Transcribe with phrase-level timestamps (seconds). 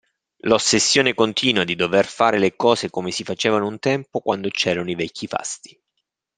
[0.39, 4.95] L'ossessione continua di dover fare le cose come si facevano un tempo, quando c'erano i
[4.95, 5.79] vecchi fasti.